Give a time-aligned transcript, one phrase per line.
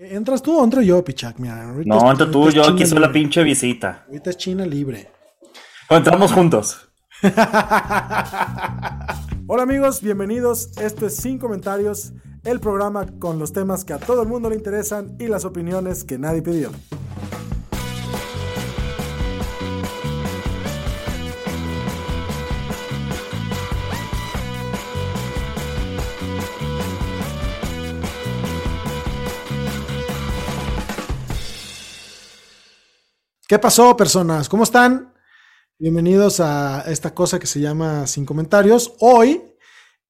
[0.00, 1.40] ¿Entras tú o entro yo, Pichak?
[1.40, 4.04] Mira, No, entra tú, yo aquí soy la pinche visita.
[4.06, 5.10] Ahorita es China libre.
[5.90, 6.88] O entramos juntos.
[9.48, 10.70] Hola amigos, bienvenidos.
[10.78, 12.12] Esto es Sin Comentarios,
[12.44, 16.04] el programa con los temas que a todo el mundo le interesan y las opiniones
[16.04, 16.70] que nadie pidió.
[33.48, 34.46] ¿Qué pasó, personas?
[34.48, 35.14] ¿Cómo están?
[35.78, 38.94] Bienvenidos a esta cosa que se llama Sin Comentarios.
[39.00, 39.42] Hoy,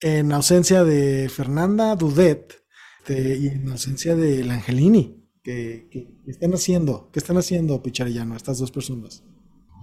[0.00, 2.60] en ausencia de Fernanda Dudet
[3.06, 5.88] de- y en ausencia de Angelini, ¿qué,
[6.26, 7.10] están haciendo?
[7.12, 9.22] ¿Qué están haciendo, Picharillano, estas dos personas?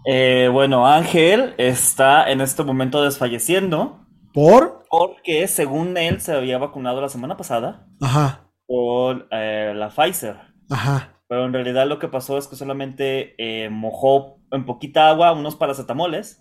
[0.05, 4.83] Eh, bueno, Ángel está en este momento desfalleciendo ¿Por?
[4.89, 10.35] porque según él se había vacunado la semana pasada Ajá, con eh, la Pfizer.
[10.69, 11.14] ajá.
[11.27, 15.55] Pero en realidad lo que pasó es que solamente eh, mojó en poquita agua unos
[15.55, 16.39] paracetamoles,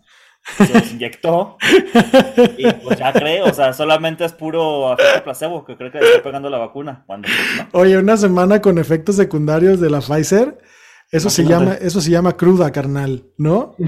[0.59, 1.57] se los inyectó
[2.59, 6.07] y pues ya cree, o sea, solamente es puro efecto placebo que cree que le
[6.09, 7.03] está pegando la vacuna.
[7.07, 7.81] Cuando pues, no.
[7.81, 10.59] Oye, una semana con efectos secundarios de la Pfizer,
[11.11, 13.75] eso se llama, eso se llama cruda, carnal, ¿no?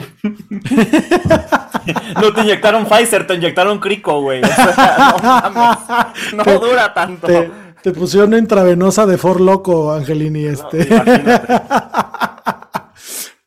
[2.21, 4.43] No te inyectaron Pfizer, te inyectaron Crico, güey.
[4.43, 7.27] O sea, no mames, no Te- dura tanto.
[7.27, 7.51] Te,
[7.87, 10.89] te pusieron una intravenosa de For Loco, Angelini, este.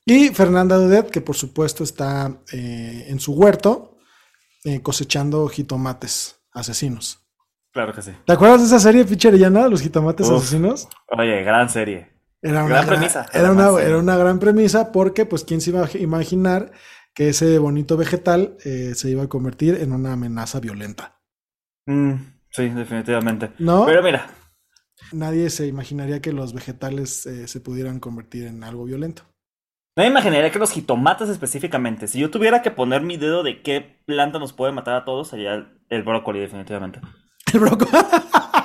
[0.06, 3.98] Y Fernanda Dudet, que por supuesto está eh, en su huerto
[4.64, 7.20] eh, cosechando jitomates asesinos.
[7.74, 8.12] Claro que sí.
[8.26, 10.38] ¿Te acuerdas de esa serie Picherillana, Los jitomates Uf.
[10.38, 10.88] asesinos?
[11.16, 12.14] Oye, gran serie.
[12.42, 15.84] Era Gran gran- premisa, Era una, era una gran premisa porque, pues, ¿quién se iba
[15.86, 16.72] a imaginar
[17.14, 21.20] que ese bonito vegetal eh, se iba a convertir en una amenaza violenta?
[21.86, 22.14] Mm,
[22.52, 23.52] sí, definitivamente.
[23.60, 23.86] ¿No?
[23.86, 24.28] Pero mira,
[25.12, 29.24] Nadie se imaginaría que los vegetales eh, se pudieran convertir en algo violento.
[29.96, 33.62] no me imaginaría que los jitomates específicamente, si yo tuviera que poner mi dedo de
[33.62, 37.02] qué planta nos puede matar a todos, sería el, el brócoli, definitivamente.
[37.54, 37.90] El brócoli.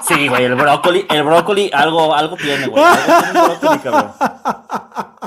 [0.07, 2.85] Sí, güey, el brócoli, el brócoli algo, algo tiene, güey.
[2.85, 4.13] Algo tiene brócoli, cabrón.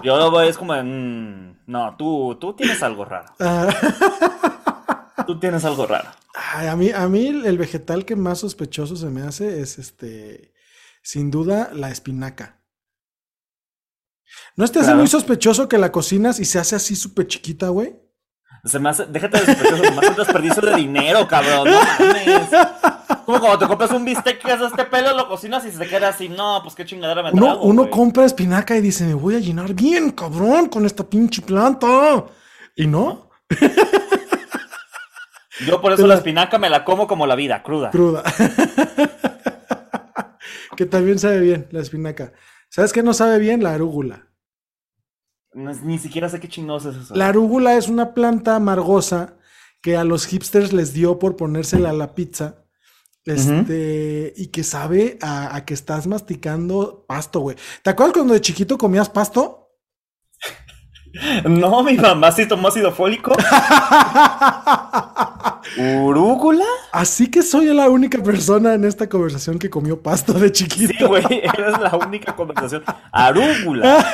[0.03, 3.34] Yo lo veo, es como, mm, no, tú, tú tienes algo raro.
[5.28, 6.10] Tú tienes algo raro.
[6.34, 10.54] Ay, a mí, a mí el vegetal que más sospechoso se me hace es este,
[11.04, 12.62] sin duda, la espinaca.
[14.56, 14.98] ¿No te hace Claro.
[15.00, 17.96] muy sospechoso que la cocinas y se hace así súper chiquita, güey?
[18.66, 21.80] Se me hace, déjate de sospechoso, se me hace un desperdicio de dinero, cabrón, no
[21.80, 22.50] mames.
[23.26, 25.78] Como cuando te compras un bistec que es de este pelo, lo cocinas y se
[25.80, 27.92] te queda así, no, pues qué chingadera me Uno, trago, uno güey.
[27.92, 32.26] compra espinaca y dice, me voy a llenar bien, cabrón, con esta pinche planta.
[32.76, 33.30] Y no,
[35.66, 37.90] Yo por eso la espinaca me la como como la vida, cruda.
[37.90, 38.23] cruda.
[40.75, 42.34] que también sabe bien la espinaca.
[42.69, 43.63] ¿Sabes qué no sabe bien?
[43.63, 44.28] La arúgula.
[45.53, 47.16] No ni siquiera sé qué chingados es eso.
[47.16, 49.38] La arúgula es una planta amargosa
[49.81, 52.63] que a los hipsters les dio por ponérsela a la pizza.
[53.25, 57.57] Este, y que sabe a, a que estás masticando pasto, güey.
[57.84, 59.73] ¿Te acuerdas cuando de chiquito comías pasto?
[61.46, 63.31] No, mi mamá sí tomó ácido fólico.
[65.78, 66.66] ¿Urúgula?
[66.91, 70.94] Así que soy la única persona en esta conversación que comió pasto de chiquito.
[70.97, 72.83] Sí, güey, eres la única conversación.
[73.11, 74.05] Arúgula.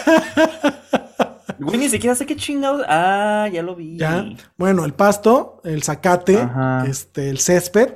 [1.60, 2.84] Güey, ni siquiera sé qué chingados.
[2.88, 3.98] Ah, ya lo vi.
[3.98, 4.26] Ya.
[4.58, 6.86] Bueno, el pasto, el zacate, Ajá.
[6.88, 7.90] este, el césped.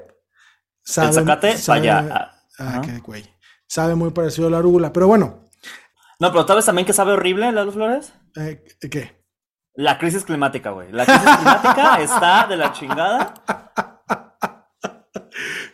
[0.97, 2.31] El zacate, vaya.
[2.59, 3.25] Ah, qué güey.
[3.67, 4.93] Sabe muy parecido a la arúgula.
[4.93, 5.43] Pero bueno,
[6.19, 8.13] No, pero ¿sabes también que sabe horrible, Lalo Flores?
[8.37, 9.16] eh, ¿qué?
[9.77, 10.91] La crisis climática, güey.
[10.91, 13.33] La crisis climática está de la chingada.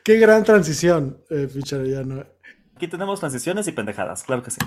[0.03, 1.47] Qué gran transición, eh.
[2.75, 4.59] Aquí tenemos transiciones y pendejadas, claro que sí.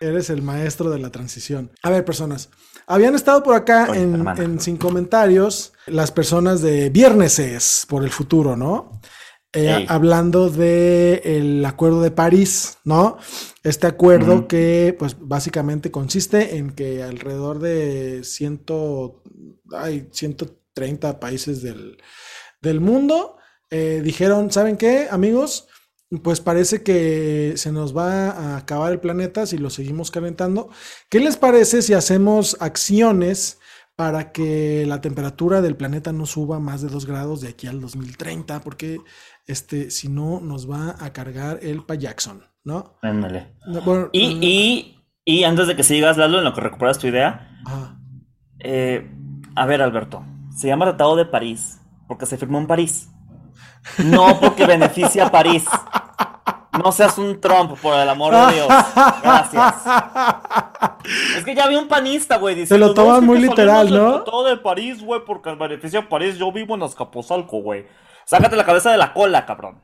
[0.00, 1.70] Eres el maestro de la transición.
[1.84, 2.50] A ver, personas.
[2.88, 4.42] Habían estado por acá Oye, en, hermana.
[4.42, 9.00] en Sin Comentarios las personas de Vierneses por el futuro, ¿no?
[9.52, 13.18] Eh, hablando de el acuerdo de París, ¿no?
[13.64, 19.24] Este acuerdo que, pues, básicamente consiste en que alrededor de ciento,
[19.72, 21.98] ay, 130 países del,
[22.62, 23.38] del mundo
[23.70, 25.66] eh, dijeron, ¿saben qué, amigos?
[26.24, 30.68] pues parece que se nos va a acabar el planeta si lo seguimos calentando.
[31.08, 33.58] ¿Qué les parece si hacemos acciones
[34.00, 37.82] para que la temperatura del planeta no suba más de 2 grados de aquí al
[37.82, 38.62] 2030?
[38.62, 38.96] Porque
[39.46, 42.96] este, si no, nos va a cargar el Payaxon, ¿no?
[43.02, 43.56] Ándale.
[44.12, 47.60] y, y, antes de que sigas, Lalo, en lo que recuperas tu idea,
[48.60, 49.06] eh,
[49.54, 50.24] a ver, Alberto,
[50.56, 53.10] se llama Tratado de París porque se firmó en París.
[53.98, 55.66] No porque beneficia a París.
[56.82, 58.68] No seas un Trump, por el amor de Dios.
[59.22, 59.74] Gracias.
[61.36, 62.66] Es que ya vi un panista, güey.
[62.66, 64.22] Se lo tomas muy literal, ¿no?
[64.22, 66.38] Todo de París, güey, porque beneficia a París.
[66.38, 67.86] Yo vivo en Azcapotzalco, güey.
[68.26, 69.82] Sácate la cabeza de la cola, cabrón.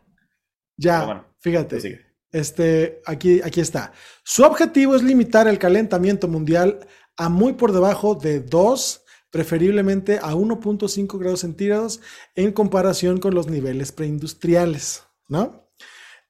[0.76, 2.06] Ya, fíjate.
[2.32, 3.92] Este, aquí, aquí está.
[4.22, 6.80] Su objetivo es limitar el calentamiento mundial
[7.16, 12.00] a muy por debajo de 2 preferiblemente a 1.5 grados centígrados
[12.34, 15.68] en comparación con los niveles preindustriales, ¿no?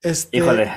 [0.02, 0.72] Este, Híjole.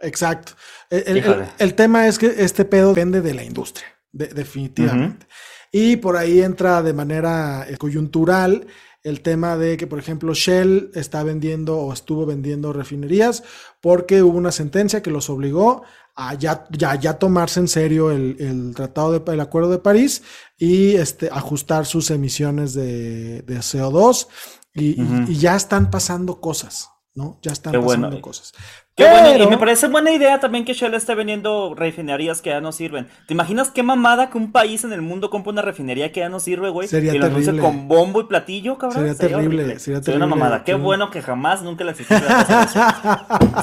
[0.00, 0.52] Exacto.
[0.90, 5.26] El, tema es que este pedo depende de la industria, definitivamente.
[5.70, 8.66] Y por ahí entra de manera eh, coyuntural
[9.02, 13.42] el tema de que, por ejemplo, Shell está vendiendo o estuvo vendiendo refinerías
[13.80, 15.82] porque hubo una sentencia que los obligó
[16.14, 20.22] a ya, ya, tomarse en serio el, tratado de, el acuerdo de París
[20.58, 24.26] y este, ajustar sus emisiones de, CO2
[24.74, 27.36] y, ya están pasando cosas, ¿no?
[27.42, 28.54] Ya están pasando cosas.
[28.96, 33.08] Y me parece buena idea también que Shell esté vendiendo refinerías que ya no sirven.
[33.26, 36.28] ¿Te imaginas qué mamada que un país en el mundo compra una refinería que ya
[36.28, 36.88] no sirve, güey?
[36.88, 37.60] Sería y terrible.
[37.60, 39.14] con bombo y platillo, cabrón.
[39.16, 40.24] Sería, terrible, sería, terrible.
[40.24, 40.64] una mamada.
[40.64, 42.18] Qué bueno que jamás, nunca la existió.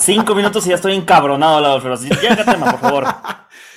[0.02, 3.06] Cinco minutos y ya estoy encabronado al lado de los Ya, tema, por favor.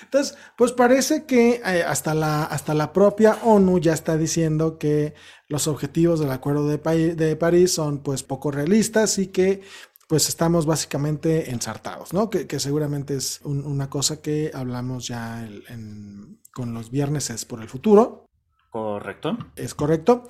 [0.08, 5.12] Entonces, pues parece que eh, hasta, la, hasta la propia ONU ya está diciendo que
[5.49, 9.60] los objetivos del Acuerdo de, de París son pues poco realistas y que
[10.08, 12.31] pues estamos básicamente ensartados, ¿no?
[12.31, 15.46] Que, seguramente es una cosa que hablamos ya
[16.54, 18.25] con los viernes es por el futuro.
[18.70, 19.37] Correcto.
[19.54, 20.26] Es correcto.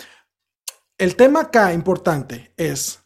[0.99, 3.05] El tema acá importante es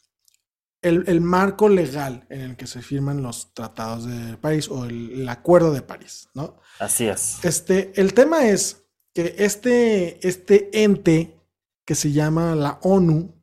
[0.83, 5.73] el, marco legal en el que se firman los tratados de París o el, acuerdo
[5.73, 6.59] de París, ¿no?
[6.79, 7.45] Así es.
[7.45, 8.85] Este, el tema es
[9.15, 11.39] que este, este ente
[11.85, 13.35] que se llama la ONU,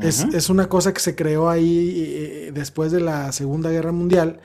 [0.00, 4.40] es, una cosa que se creó ahí eh, después de la Segunda Guerra Mundial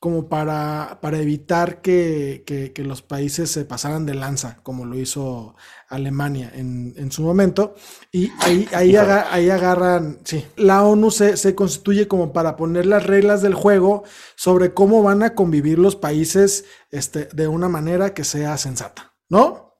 [0.00, 5.54] como para, para evitar que, los países se pasaran de lanza, como lo hizo
[5.88, 7.74] Alemania en, su momento.
[8.10, 13.06] Y ahí, ahí, ahí agarran, sí, la ONU se, se, constituye como para poner las
[13.06, 14.04] reglas del juego
[14.36, 19.74] sobre cómo van a convivir los países este, de una manera que sea sensata, ¿no?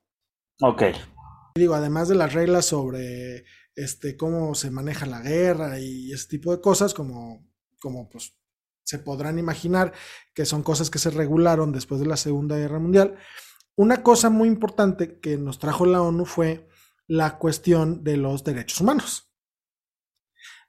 [0.61, 0.83] Ok.
[1.55, 3.43] Digo, además de las reglas sobre
[3.75, 8.33] este, cómo se maneja la guerra y ese tipo de cosas, como, como pues
[8.83, 9.93] se podrán imaginar
[10.33, 13.15] que son cosas que se regularon después de la Segunda Guerra Mundial.
[13.75, 16.67] Una cosa muy importante que nos trajo la ONU fue
[17.07, 19.31] la cuestión de los derechos humanos.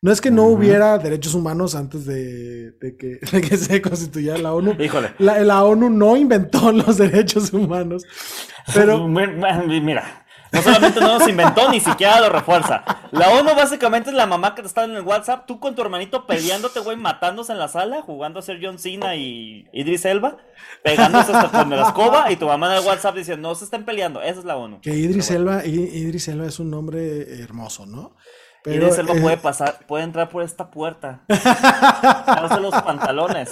[0.04, 4.74] No es que no hubiera derechos humanos antes de, que, se constituyera la ONU.
[4.82, 5.14] Híjole.
[5.18, 8.02] La, la, ONU no inventó los derechos humanos.
[8.74, 9.06] Pero.
[9.06, 10.21] Mira,
[10.52, 12.84] no solamente no los inventó, ni siquiera lo refuerza.
[13.10, 15.82] La ONU básicamente es la mamá que te está en el WhatsApp, tú con tu
[15.82, 20.36] hermanito peleándote, güey, matándose en la sala, jugando a ser John Cena y Idris Elba,
[20.82, 23.84] pegándose hasta con la escoba, y tu mamá en el WhatsApp diciendo, no se estén
[23.84, 24.80] peleando, esa es la ONU.
[24.82, 28.14] Que Idris Elba, Idris Elba es un nombre hermoso, ¿no?
[28.62, 31.22] Pero, Idris Elba puede pasar, puede entrar por esta puerta.
[31.28, 33.50] Darse los pantalones.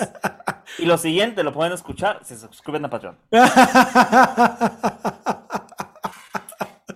[0.79, 3.19] Y lo siguiente, lo pueden escuchar si se suscriben a Patreon.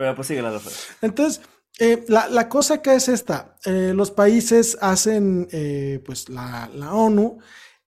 [0.04, 0.60] Pero pues sigue la
[1.00, 1.40] Entonces,
[1.78, 7.38] eh, la, cosa que es esta, eh, los países hacen eh, pues la, ONU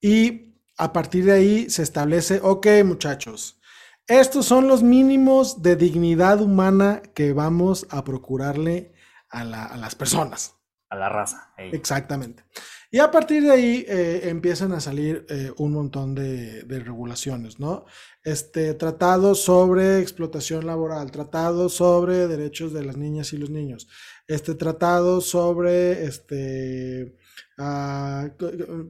[0.02, 3.62] y a partir de ahí se establece, ok muchachos,
[4.08, 8.96] estos son los mínimos de dignidad humana que vamos a procurarle
[9.30, 10.56] a, las personas.
[10.90, 11.54] A la raza.
[11.58, 12.44] Exactamente.
[12.90, 15.26] Y a partir de ahí empiezan a salir
[15.58, 17.86] un montón de, regulaciones, ¿no?
[18.28, 23.88] este, tratados sobre explotación laboral, tratados sobre derechos de las niñas y los niños,
[24.28, 27.16] este, tratado sobre, este,
[27.58, 28.30] ah,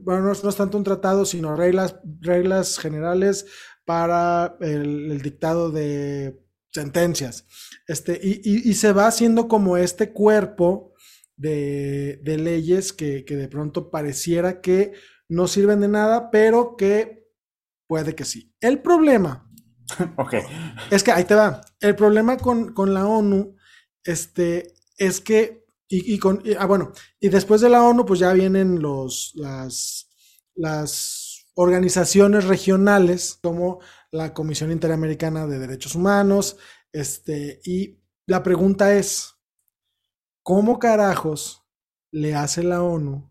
[0.02, 3.46] bueno, no, es tanto un tratado, sino reglas, reglas generales
[3.84, 7.46] para el, dictado de sentencias.
[7.86, 10.94] Este, y, se va haciendo como este cuerpo
[11.38, 14.92] de, leyes que, que de pronto pareciera que
[15.28, 17.18] no sirven de nada, pero que
[17.88, 18.54] Puede que sí.
[18.60, 19.50] El problema.
[20.16, 20.34] ok.
[20.90, 21.62] Es que ahí te va.
[21.80, 23.56] El problema con, la ONU
[24.04, 25.66] este, es que.
[25.90, 26.42] Y, con.
[26.58, 26.92] ah, bueno.
[27.18, 29.32] Y después de la ONU, pues ya vienen los.
[29.34, 30.10] Las.
[30.54, 33.80] las organizaciones regionales como
[34.12, 36.56] la Comisión Interamericana de Derechos Humanos,
[36.92, 39.34] este, y la pregunta es,
[40.48, 41.62] ¿cómo carajos
[42.10, 43.30] le hace la ONU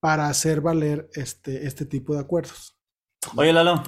[0.00, 2.76] para hacer valer este, este tipo de acuerdos?
[3.36, 3.84] Oye, Lalo.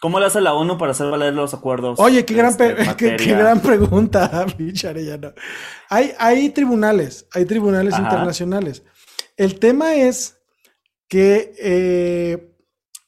[0.00, 2.00] ¿Cómo le hace la ONU para hacer valer los acuerdos?
[2.00, 4.44] Oye, qué gran, este, qué, qué gran pregunta,
[4.88, 5.34] Arellano.
[5.88, 8.02] Hay, hay tribunales, hay tribunales Ajá.
[8.02, 8.82] internacionales.
[9.36, 10.40] El tema es
[11.08, 12.56] que eh,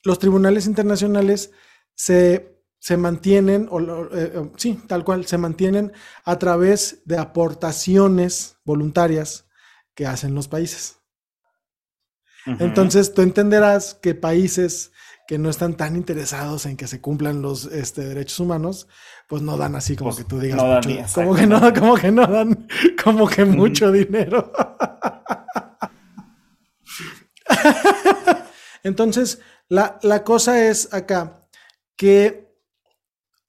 [0.05, 1.51] los tribunales internacionales
[1.97, 5.93] se, se mantienen, o, eh, eh, sí, tal cual, se mantienen
[6.25, 9.47] a través de aportaciones voluntarias
[9.95, 10.97] que hacen los países.
[12.47, 14.93] Entonces, tú entenderás que países
[15.27, 18.89] que no están tan interesados en que se cumplan los este, derechos humanos,
[19.29, 21.47] pues no dan así como Pues, que tú digas, no dan mucho- ni- como que
[21.47, 22.67] no, como que no dan,
[23.05, 24.51] como que mucho dinero.
[28.83, 31.47] Entonces, la, la cosa es acá
[31.97, 32.48] que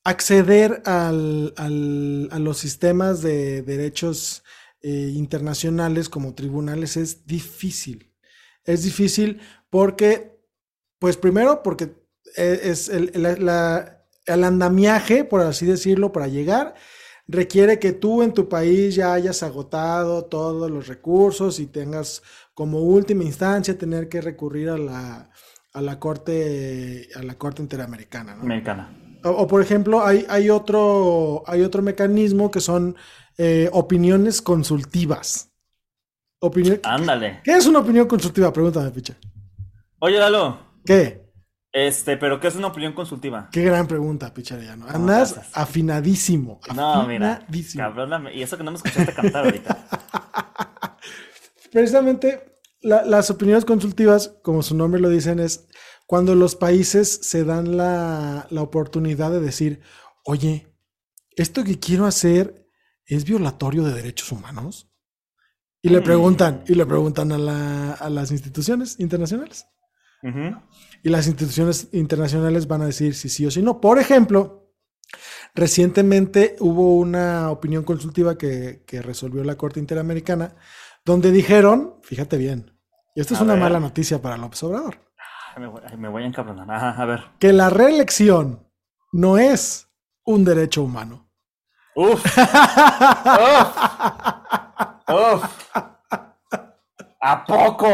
[0.03, 4.44] acceder al- al- a los sistemas de derechos
[4.82, 8.13] eh, internacionales como tribunales es difícil.
[8.63, 10.39] Es difícil porque,
[11.00, 11.96] pues primero, porque
[12.38, 16.75] eh, es el, la- la- el andamiaje, por así decirlo, para llegar,
[17.27, 22.22] requiere que tú en tu país ya hayas agotado todos los recursos y tengas
[22.53, 25.29] como última instancia tener que recurrir a la,
[25.74, 28.38] a la corte, a la corte interamericana.
[29.24, 32.96] O, o, por ejemplo, hay, hay, otro, hay otro mecanismo que son
[33.38, 35.52] eh, opiniones consultivas.
[36.42, 37.42] Opinión, Ándale.
[37.44, 38.52] ¿Qué es una opinión consultiva?
[38.54, 39.16] Pregúntame, picha.
[40.00, 40.58] Oye, Lalo.
[40.86, 41.28] ¿Qué?
[41.72, 43.50] Este, pero ¿qué es una opinión consultiva?
[43.52, 44.88] Qué gran pregunta, Picharellano.
[44.88, 45.56] Andas gracias.
[45.58, 46.60] afinadísimo.
[46.76, 47.34] No, mira.
[47.34, 47.84] afinadísimo.
[47.84, 49.88] Cabrón, y eso que no me escuchaste cantar ahorita.
[51.72, 55.68] Precisamente la- las opiniones consultivas, como su nombre lo dicen, es
[56.10, 59.82] cuando los países se dan la, la oportunidad de decir,
[60.25, 60.74] oye,
[61.36, 62.66] esto que quiero hacer
[63.06, 64.89] es violatorio de derechos humanos.
[65.84, 66.04] Y le Mm.
[66.04, 69.68] preguntan, y le preguntan a, la- a las instituciones internacionales.
[71.04, 73.80] Y las instituciones internacionales van a decir si sí o si no.
[73.80, 74.74] Por ejemplo,
[75.54, 80.56] recientemente hubo una opinión consultiva que, que resolvió la Corte Interamericana,
[81.06, 82.74] donde dijeron, fíjate bien,
[83.16, 83.62] y esto es A una ver.
[83.62, 85.09] mala noticia para López Obrador,
[85.58, 87.00] me, voy, me voy a encabronar.
[87.00, 87.24] A ver.
[87.39, 88.65] que la reelección
[89.12, 89.88] no es
[90.25, 91.27] un derecho humano.
[91.96, 92.24] Uf.
[92.38, 93.77] Uf.
[95.08, 95.44] Uf.
[97.22, 97.89] ¿A poco?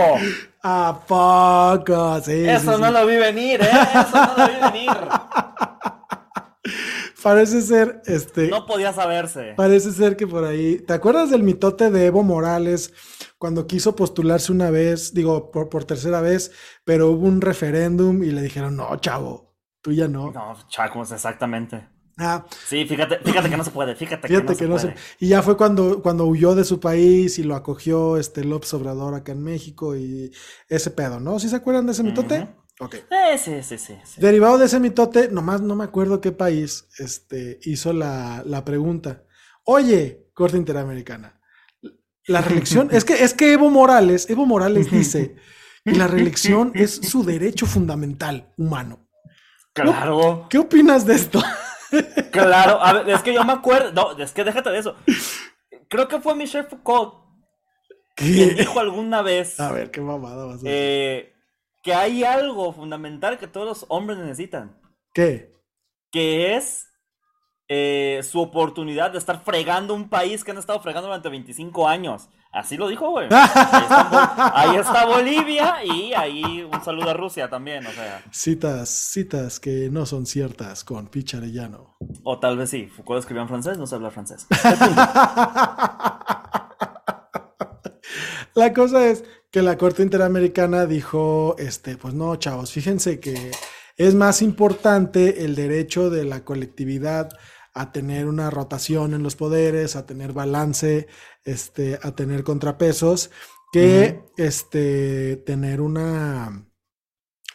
[0.62, 2.20] ¿A poco?
[2.22, 2.82] Sí, sí, Eso sí.
[2.82, 3.70] no lo vi venir, ¿eh?
[3.72, 4.92] Eso no lo vi venir.
[7.26, 9.56] Parece ser, este, No podía saberse.
[9.58, 10.78] Parece ser que por ahí.
[10.78, 12.94] ¿Te acuerdas del mitote de Evo Morales
[13.40, 16.52] cuando quiso postularse una vez, digo, por, por tercera vez,
[16.84, 20.32] pero hubo un referéndum y le dijeron, no, chavo, tú ya no.
[20.34, 21.90] No, chacos, exactamente.
[22.20, 25.00] Ah, Sí, fíjate, fíjate que no se puede, fíjate, fíjate que no se puede.
[25.20, 29.16] Y ya fue cuando, cuando huyó de su país y lo acogió este López Obrador
[29.16, 30.32] acá en México y
[30.70, 31.40] ese pedo, ¿no?
[31.40, 32.42] ¿Sí se acuerdan de ese mitote?
[32.42, 32.65] Ujú.
[32.80, 32.96] Ok.
[32.96, 33.98] Eh, sí, sí, sí.
[34.04, 34.20] sí.
[34.22, 39.24] Derivado de ese mitote, nomás no me acuerdo qué país este, hizo la, la pregunta.
[39.64, 41.40] Oye, Corte Interamericana,
[42.28, 45.36] la reelección, es que, es que Evo Morales, Evo Morales dice
[45.86, 49.08] que la reelección es su derecho fundamental humano.
[49.74, 51.42] Claro, ¿Qué opinas de esto?
[52.32, 52.82] claro.
[52.82, 53.92] A ver, es que yo me acuerdo.
[53.92, 54.96] No, es que déjate de eso.
[55.88, 57.26] Creo que fue Michel Foucault
[58.16, 60.70] quien dijo alguna vez A ver, qué mamada vas a decir.
[60.72, 61.35] eh,
[61.86, 64.76] que hay algo fundamental que todos los hombres necesitan,
[65.14, 65.52] ¿Qué?
[66.12, 66.88] que es
[67.68, 72.28] eh, su oportunidad de estar fregando un país que han estado fregando durante 25 años.
[72.52, 73.28] Así lo dijo, güey.
[73.30, 78.24] Ahí está, Bol- ahí está Bolivia y ahí un saludo a Rusia también, o sea.
[78.32, 81.98] Citas, citas que no son ciertas con Picharellano.
[82.24, 84.48] O tal vez sí, Foucault escribió en francés, no se habla francés.
[88.56, 93.52] La cosa es que la Corte Interamericana dijo, este, pues no, chavos, fíjense que
[93.96, 97.30] es más importante el derecho de la colectividad
[97.74, 101.08] a tener una rotación en los poderes, a tener balance,
[101.46, 103.32] este, a tener contrapesos,
[103.72, 106.68] que este, tener una,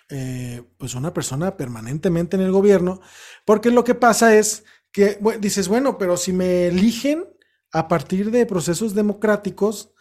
[0.09, 3.03] eh, pues una persona permanentemente en el gobierno,
[3.45, 7.27] porque lo que pasa es que dices, bueno, pero si me eligen
[7.73, 9.93] a partir de procesos democráticos,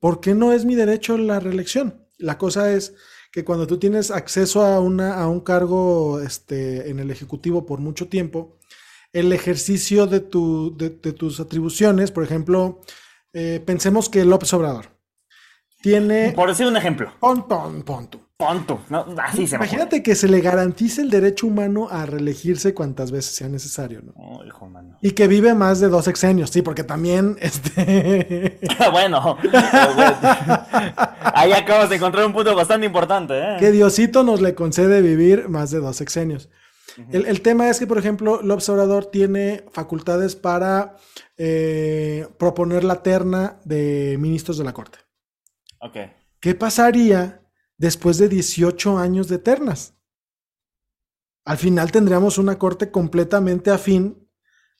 [0.00, 2.06] ¿por qué no es mi derecho la reelección?
[2.18, 2.94] La cosa es
[3.32, 7.80] que cuando tú tienes acceso a, una, a un cargo este, en el Ejecutivo por
[7.80, 8.58] mucho tiempo,
[9.12, 12.80] el ejercicio de, tu, de, de tus atribuciones, por ejemplo,
[13.32, 14.86] eh, pensemos que López Obrador
[15.82, 16.32] tiene...
[16.32, 17.12] Por decir un ejemplo.
[17.20, 18.23] Pon, pon, pon tú.
[18.36, 18.80] Punto.
[18.88, 23.32] No, así se Imagínate que se le garantice el derecho humano a reelegirse cuantas veces
[23.36, 24.12] sea necesario, ¿no?
[24.16, 24.98] Oh, hijo, mano.
[25.00, 28.58] Y que vive más de dos sexenios, sí, porque también, este...
[28.90, 29.38] bueno,
[31.34, 33.56] ahí acabas de encontrar un punto bastante importante, ¿eh?
[33.60, 36.50] que Diosito nos le concede vivir más de dos sexenios.
[37.12, 40.96] el, el tema es que, por ejemplo, el observador tiene facultades para
[41.36, 44.98] eh, proponer la terna de ministros de la Corte.
[45.80, 45.96] Ok.
[46.40, 47.43] ¿Qué pasaría
[47.78, 49.94] después de 18 años de ternas?
[51.46, 54.28] Al final tendríamos una corte completamente afín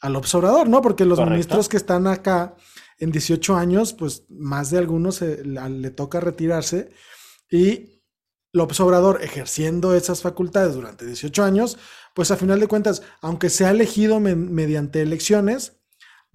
[0.01, 0.81] al observador, ¿no?
[0.83, 1.33] Porque los Correcto.
[1.33, 2.57] ministros que están acá
[2.99, 6.91] en 18 años, pues más de algunos se- la- le toca retirarse
[7.51, 8.03] y
[8.53, 11.77] López Obrador ejerciendo esas facultades durante 18 años,
[12.15, 15.81] pues a final de cuentas, aunque sea elegido me- mediante elecciones,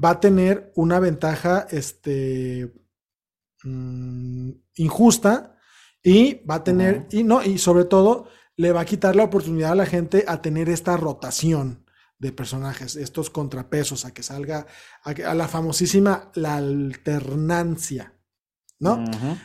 [0.03, 2.73] va a tener una ventaja este,
[3.63, 5.55] mm, injusta
[6.03, 9.71] y va a tener, y no, y sobre todo le va a quitar la oportunidad
[9.71, 11.85] a la gente a tener esta rotación
[12.17, 14.65] de personajes, estos contrapesos, a que salga,
[15.03, 18.13] a, la famosísima, la alternancia,
[18.79, 19.03] ¿no?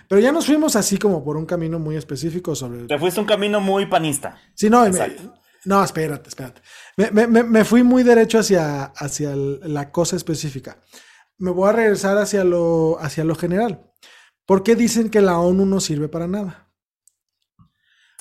[0.08, 2.86] Pero ya nos fuimos así como por un camino muy específico sobre...
[2.86, 4.36] Te fuiste un camino muy panista.
[4.54, 5.16] Sí, no, me-
[5.66, 6.60] no, espérate, espérate.
[6.96, 10.78] Me, me- me- fui muy derecho hacia, hacia la cosa específica.
[11.38, 13.90] Me voy a regresar hacia lo, hacia lo general.
[14.46, 16.68] ¿Por qué dicen que la ONU no sirve para nada?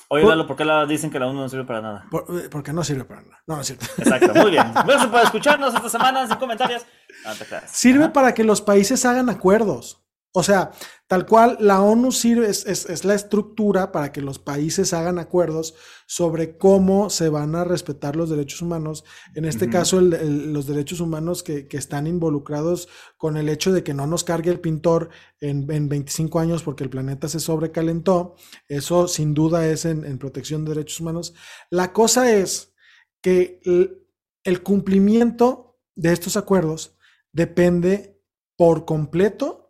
[0.09, 2.05] Oye, Por- Lalo, ¿por qué la dicen que la ONU no sirve para nada?
[2.11, 3.41] Por- eh, porque no sirve para nada.
[3.47, 3.85] No, no es cierto.
[3.97, 4.71] Exacto, muy bien.
[4.85, 6.85] Gracias por escucharnos esta semana sin comentarios.
[7.25, 7.71] No te creas.
[7.71, 8.13] Sirve Ajá.
[8.13, 10.02] para que los países hagan acuerdos.
[10.35, 10.71] O sea,
[11.07, 15.19] tal cual la ONU sirve, es, es- es la estructura para que los países hagan
[15.19, 15.75] acuerdos
[16.07, 19.03] sobre cómo se van a respetar los derechos humanos.
[19.35, 23.71] En este caso, el- el- los derechos humanos que, que están involucrados con el hecho
[23.71, 25.09] de que no nos cargue el pintor
[25.39, 28.35] en, en 25 años porque el planeta se sobrecalentó.
[28.67, 31.33] Eso sin duda es en, en protección de derechos humanos.
[31.69, 32.73] La cosa es
[33.21, 34.07] que el,
[34.43, 36.97] el cumplimiento de estos acuerdos
[37.31, 38.19] depende
[38.57, 39.62] por completo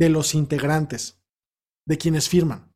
[0.00, 1.20] de los integrantes,
[1.86, 2.74] de quienes firman.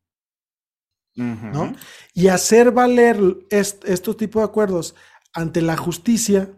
[2.12, 3.16] Y hacer valer
[3.50, 4.94] est- estos tipos de acuerdos
[5.32, 6.52] ante la justicia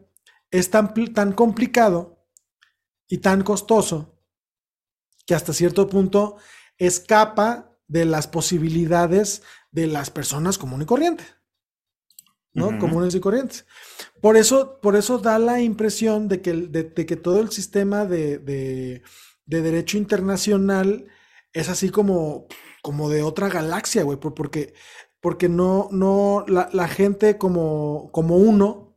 [0.50, 2.26] es tan, tan complicado
[3.08, 4.18] y tan costoso
[5.26, 6.36] que hasta cierto punto
[6.78, 11.24] escapa de las posibilidades de las personas común y corriente.
[12.54, 12.70] ¿no?
[12.78, 13.66] Comunes y corrientes.
[14.22, 18.04] Por eso, por eso da la impresión de que, de, de que todo el sistema
[18.06, 19.02] de, de-
[19.46, 21.06] de derecho internacional
[21.52, 22.46] es así como,
[22.82, 24.74] como de otra galaxia, güey, por- porque,
[25.20, 28.96] porque no, no, la, la gente como, como uno,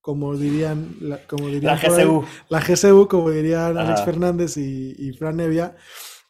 [0.00, 2.24] como dirían, la- como dirían La ahí, GCU.
[2.48, 4.02] la GCU, como dirían Alex.
[4.02, 5.76] Fernández y, y Fran Evia,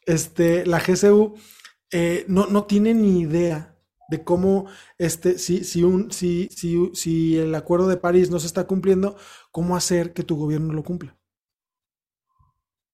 [0.07, 1.35] este, la GCU
[1.91, 3.77] eh, no, no tiene ni idea
[4.11, 8.47] de cómo, este, si, si, un, si, si, si el acuerdo de París no se
[8.47, 9.17] está cumpliendo,
[9.51, 11.18] cómo hacer que tu gobierno lo cumpla.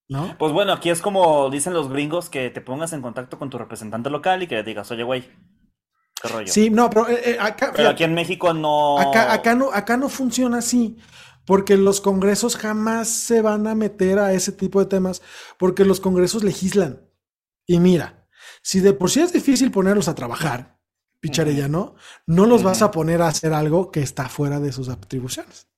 [0.08, 0.36] ¿No?
[0.38, 3.58] Pues bueno, aquí es como dicen los gringos que te pongas en contacto con tu
[3.58, 5.30] representante local y que le digas, oye, güey,
[6.20, 6.52] qué rollo.
[6.52, 8.98] Sí, no, pero eh, eh, acá, Pero aquí en México no.
[8.98, 10.98] acá, acá no, acá no funciona así.
[11.46, 15.20] Porque los congresos jamás se van a meter a ese tipo de temas,
[15.58, 17.06] porque los congresos legislan.
[17.66, 18.26] Y mira,
[18.62, 20.78] si de por sí es difícil ponerlos a trabajar,
[21.20, 21.94] Picharellano,
[22.26, 25.68] no los vas a poner a hacer algo que está fuera de sus atribuciones.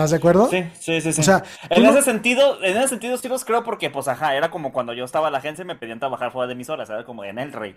[0.00, 0.48] ¿Estás de acuerdo?
[0.48, 1.20] Sí, sí, sí, sí.
[1.20, 4.34] O sea, en no- ese sentido, en ese sentido sí los creo porque, pues, ajá,
[4.34, 6.68] era como cuando yo estaba en la agencia y me pedían trabajar fuera de mis
[6.70, 7.76] horas, era como en el rey.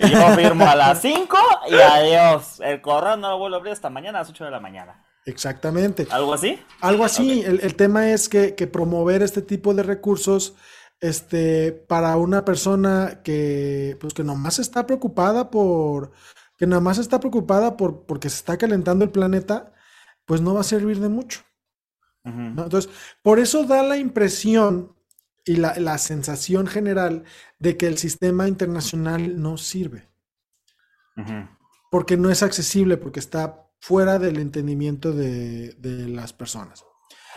[0.00, 1.36] Y yo firmo a las 5
[1.70, 2.60] y adiós.
[2.60, 5.04] El correo no lo vuelvo a abrir hasta mañana a las 8 de la mañana.
[5.26, 6.06] Exactamente.
[6.10, 6.60] ¿Algo así?
[6.80, 10.54] Algo así, el, el tema es que, que promover este tipo de recursos
[11.00, 16.12] este, para una persona que, pues, que nomás está preocupada por,
[16.58, 19.72] que nomás está preocupada por, porque se está calentando el planeta,
[20.26, 21.40] pues no va a servir de mucho.
[22.24, 22.90] Entonces,
[23.22, 24.96] por eso da la impresión
[25.44, 27.24] y la, la sensación general
[27.58, 30.08] de que el sistema internacional no sirve,
[31.90, 36.84] porque no es accesible, porque está fuera del entendimiento de, de las personas.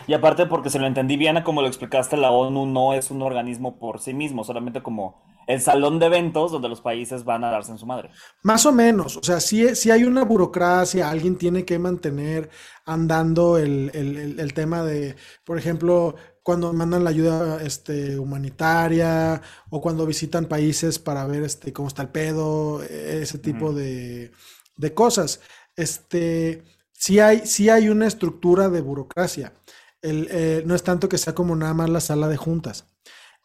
[0.06, 3.20] Y aparte, porque se lo entendí bien, como lo explicaste, la ONU no es un
[3.20, 7.50] organismo por sí mismo, solamente como el salón de eventos donde los países van a
[7.50, 8.10] darse en su madre.
[8.42, 12.50] Más o menos, o sea, si si hay una burocracia, alguien tiene que mantener
[12.86, 19.80] andando el, el- el- tema de, por ejemplo, cuando mandan la ayuda este, humanitaria o
[19.80, 24.32] cuando visitan países para ver este, cómo está el pedo, ese tipo de,
[24.76, 25.40] de cosas.
[25.76, 29.52] Este, sí hay, sí hay una estructura de burocracia.
[30.02, 32.86] El, eh, no es tanto que sea como nada más la sala de juntas.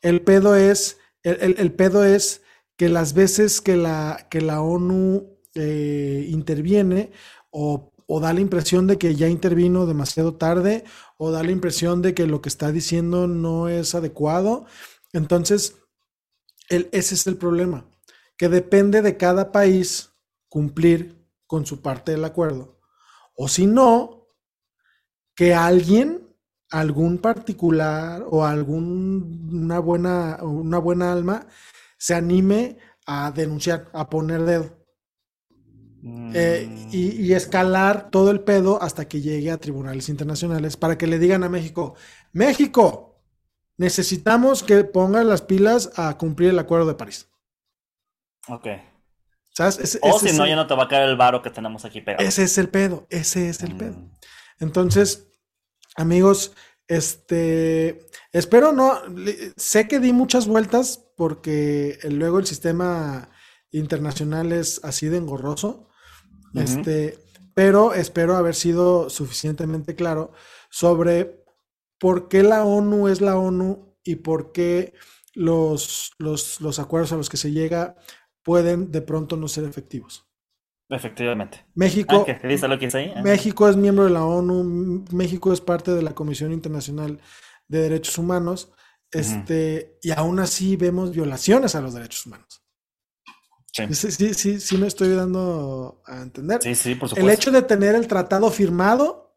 [0.02, 2.42] El pedo es, el, el- pedo es
[2.78, 7.12] que las veces que la, que la ONU eh, interviene
[7.52, 10.84] o, o, da la impresión de que ya intervino demasiado tarde
[11.18, 14.66] o da la impresión de que lo que está diciendo no es adecuado.
[15.14, 15.76] Entonces,
[16.70, 17.86] el, ese es el problema,
[18.38, 20.12] que depende de cada país
[20.50, 22.80] cumplir con su parte del acuerdo.
[23.36, 24.28] O si no,
[25.36, 26.23] que alguien,
[26.74, 31.48] algún particular o algún, una, buena, una buena alma
[31.98, 34.78] se anime a denunciar, a poner dedo.
[36.36, 40.98] Eh, Mm, y, y escalar todo el pedo hasta que llegue a tribunales internacionales para
[40.98, 41.96] que le digan a México,
[42.32, 43.22] México,
[43.78, 47.30] necesitamos que pongan las pilas a cumplir el acuerdo de París.
[48.48, 48.68] ok.
[49.54, 50.00] ¿Sabes?
[50.02, 52.02] O si no, el- ya no te va a caer el varo que tenemos aquí
[52.02, 52.24] pegado.
[52.28, 53.96] ese es el pedo, ese es el pedo.
[53.96, 54.10] Mm,
[54.60, 55.28] Entonces,
[55.96, 56.54] amigos,
[56.88, 59.00] este, espero no,
[59.56, 63.30] sé que di muchas vueltas porque luego el sistema
[63.72, 65.90] internacional es así de engorroso,
[66.54, 67.18] este,
[67.56, 70.32] pero espero haber sido suficientemente claro
[70.70, 71.44] sobre
[72.00, 74.94] por qué la ONU es la ONU y por qué
[75.34, 77.96] los, los, los acuerdos a los que se llega
[78.44, 80.28] pueden de pronto no ser efectivos.
[80.96, 81.66] Efectivamente.
[81.76, 82.38] México, Ah, ¿qué?
[82.38, 83.14] ¿Qué dice lo que dice ahí?
[83.16, 83.22] Ah.
[83.24, 87.20] México es miembro de la ONU, México es parte de la Comisión Internacional
[87.68, 88.72] de Derechos Humanos,
[89.12, 92.64] este, y aún así vemos violaciones a los derechos humanos.
[93.72, 93.84] Sí.
[93.94, 96.62] Sí, sí, sí, sí me estoy dando a entender.
[96.62, 97.32] sí, sí, por El supuesto.
[97.32, 99.36] hecho de tener el tratado firmado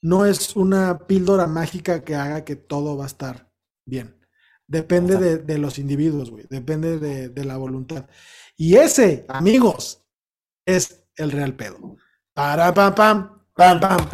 [0.00, 3.50] no es una píldora mágica que haga que todo va a estar
[3.84, 4.18] bien.
[4.68, 6.46] Depende de, de los individuos, güey.
[6.48, 8.08] Depende de, de la voluntad.
[8.56, 10.01] Y ese, amigos,
[10.66, 11.96] es el real pedo.
[12.34, 13.42] Para pam pam.
[13.54, 14.08] Pam, pam,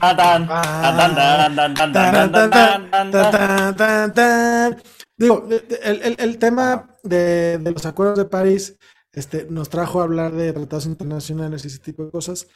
[5.17, 5.49] Digo,
[5.83, 8.77] el, el, el tema de, de, los acuerdos de París
[9.13, 12.49] este, nos trajo a hablar de tratados internacionales y ese tipo de cosas.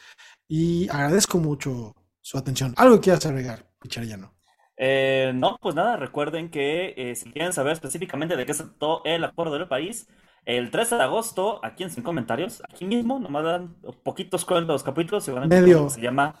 [0.47, 2.73] Y agradezco mucho su atención.
[2.77, 4.33] ¿Algo quieras agregar, Picharellano?
[4.77, 9.03] Eh, no, pues nada, recuerden que eh, si quieren saber específicamente de qué se trató
[9.05, 10.07] el Acuerdo de París,
[10.45, 14.73] el 13 de agosto, aquí en Sin Comentarios, aquí mismo, nomás dan poquitos scroll de
[14.73, 15.89] los capítulos y van a encontrar Medio.
[15.89, 16.35] se llama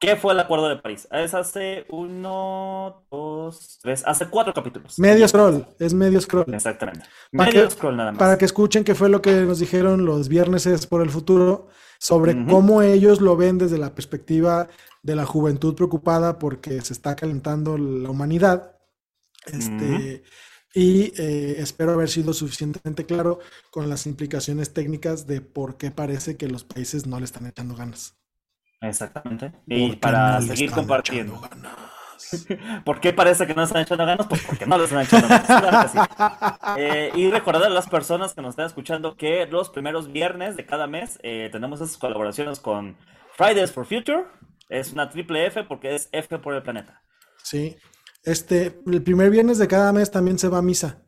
[0.00, 1.08] ¿Qué fue el acuerdo de París?
[1.10, 4.96] Es hace uno, dos, tres, hace cuatro capítulos.
[4.96, 6.44] Medio scroll, es medio scroll.
[6.54, 7.00] Exactamente.
[7.36, 8.18] Para Medio que- scroll nada más.
[8.20, 11.66] Para que escuchen qué fue lo que nos dijeron los viernes es por el futuro
[11.98, 14.68] sobre cómo ellos lo ven desde la perspectiva
[15.02, 18.76] de la juventud preocupada porque se está calentando la humanidad.
[19.46, 20.22] Este,
[20.78, 23.40] Y eh, espero haber sido suficientemente claro
[23.72, 27.74] con las implicaciones técnicas de por qué parece que los países no le están echando
[27.74, 28.16] ganas.
[28.80, 29.50] Exactamente.
[29.66, 31.42] Y ¿Por qué para no seguir compartiendo.
[32.84, 34.28] ¿Por qué parece que no están echando ganas?
[34.28, 35.46] Pues porque no les están echando ganas.
[35.46, 36.80] Claro que sí.
[36.80, 40.64] Eh, y recordar a las personas que nos están escuchando que los primeros viernes de
[40.64, 42.96] cada mes eh, tenemos esas colaboraciones con
[43.36, 44.26] Fridays for Future.
[44.68, 47.02] Es una triple F porque es F por el planeta.
[47.42, 47.76] Sí.
[48.24, 51.02] Este, el primer viernes de cada mes también se va a misa.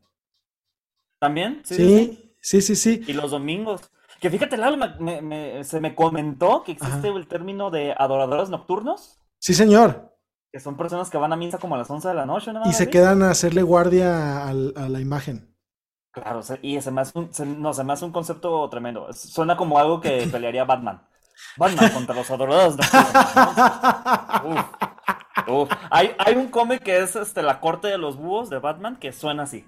[1.20, 1.62] ¿También?
[1.64, 2.76] Sí, sí, sí.
[2.76, 3.02] Sí.
[3.06, 3.82] Y los domingos.
[4.20, 7.16] Que fíjate, Lalo, me- me- se me comentó que existe Ajá.
[7.18, 10.14] el término de adoradores nocturnos, Sí, señor.
[10.52, 12.62] que son personas que van a misa como a las 11 de la noche, ¿no?
[12.66, 15.54] Y se quedan a hacerle guardia a, la imagen.
[16.12, 19.10] Claro, y se me hace un, se- no, se me hace un concepto tremendo.
[19.12, 21.06] Suena como algo que pelearía Batman.
[21.56, 23.36] Batman contra los adoradores nocturnos,
[24.44, 24.50] ¿no?
[24.50, 24.60] Uf,
[25.90, 29.12] Hay, hay un cómic que es este, La corte de los búhos de Batman que
[29.12, 29.64] suena así.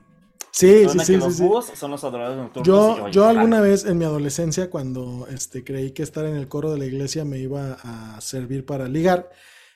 [0.51, 1.42] Sí, sí, Suena sí, que sí, los sí.
[1.42, 2.66] búhos son los adoradores nocturnos.
[2.66, 6.37] Yo, y oye, yo alguna vez en mi adolescencia, cuando este, creí que estar en
[6.37, 9.31] el coro de la iglesia me iba a servir para ligar,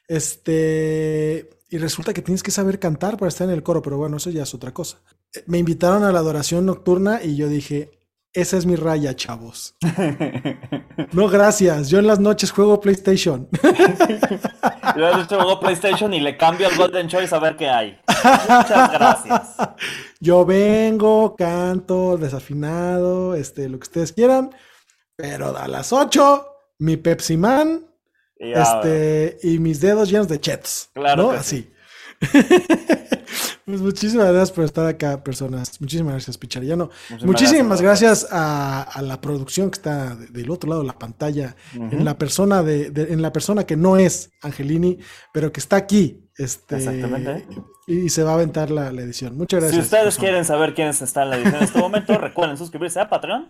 [0.07, 4.19] este, y resulta que tienes que saber cantar para estar en el coro, pero bueno,
[4.19, 4.99] eso ya es otra cosa.
[5.35, 7.90] Eh, Me invitaron a la adoración nocturna y yo dije,
[8.33, 9.77] esa es mi raya, chavos.
[11.13, 13.49] No, gracias, yo en las noches juego PlayStation.
[14.97, 17.99] Yo de hecho juego PlayStation y le cambio al Golden Choice a ver qué hay.
[18.09, 19.57] Muchas gracias.
[20.21, 24.55] Yo vengo, canto, desafinado, este, lo que ustedes quieran,
[25.15, 26.47] pero a las 8,
[26.79, 27.87] mi Pepsi Man,
[28.39, 31.71] Y este, y mis dedos llenos de chetos, Claro Así.
[33.67, 35.81] Pues muchísimas gracias por estar acá, personas.
[35.81, 36.85] Muchísimas gracias, Pichariano.
[37.11, 40.87] Muchísimas Muchísimas gracias, gracias a, a la producción que está de- del otro lado de
[40.87, 44.99] la pantalla, en la persona de, de- en la persona que no es Angelini,
[45.33, 47.45] pero que está aquí, este, Exactamente.
[47.89, 49.37] y se va a aventar la, la edición.
[49.37, 49.85] Muchas Si gracias.
[49.87, 50.23] ustedes persona.
[50.29, 53.49] quieren saber quiénes están en la edición en este momento, recuerden suscribirse a Patreon.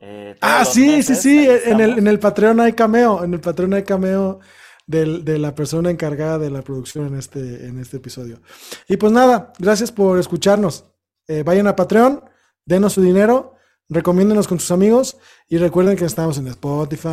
[0.00, 1.48] Eh, Ah, sí, meses, sí, sí.
[1.48, 3.22] ahí En el, en el Patreon hay cameo.
[3.22, 4.40] En el Patreon hay cameo
[4.86, 8.40] del- de la persona encargada de la producción en este, en este episodio.
[8.88, 10.84] Y pues nada, gracias por escucharnos.
[11.28, 12.22] Eh, vayan a Patreon,
[12.64, 13.54] denos su dinero,
[13.88, 15.16] recomiéndenos con sus amigos
[15.48, 17.08] y recuerden que estamos en Spotify,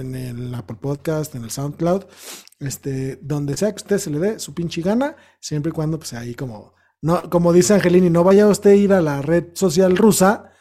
[0.00, 2.04] en el Apple Podcast, en el SoundCloud,
[2.60, 6.12] este, donde sea que usted se le dé su pinche gana, siempre y cuando pues
[6.14, 9.96] ahí como, no, como dice Angelini, no vaya usted a ir a la red social
[9.96, 10.52] rusa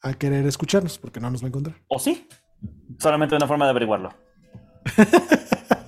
[0.00, 1.76] a querer escucharnos, porque no nos va a encontrar.
[1.88, 2.26] ¿O sí?
[2.98, 4.12] Solamente una forma de averiguarlo.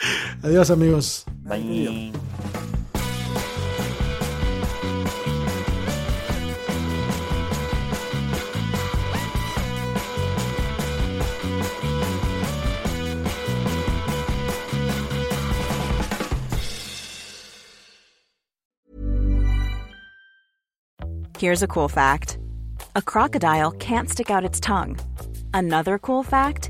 [0.42, 1.24] Adiós amigos.
[1.44, 2.12] Bye.
[21.40, 22.38] Here's a cool fact
[22.94, 24.98] a crocodile can't stick out its tongue.
[25.54, 26.69] Another cool fact